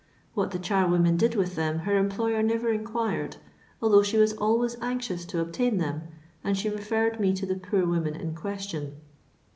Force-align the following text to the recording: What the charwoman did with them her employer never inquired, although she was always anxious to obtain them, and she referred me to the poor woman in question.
What 0.33 0.49
the 0.49 0.57
charwoman 0.57 1.15
did 1.15 1.35
with 1.35 1.55
them 1.55 1.81
her 1.85 1.95
employer 1.95 2.41
never 2.41 2.69
inquired, 2.71 3.37
although 3.83 4.01
she 4.01 4.17
was 4.17 4.33
always 4.33 4.75
anxious 4.81 5.25
to 5.25 5.39
obtain 5.41 5.77
them, 5.77 6.01
and 6.43 6.57
she 6.57 6.69
referred 6.71 7.19
me 7.19 7.35
to 7.35 7.45
the 7.45 7.53
poor 7.53 7.85
woman 7.85 8.15
in 8.15 8.33
question. 8.33 8.93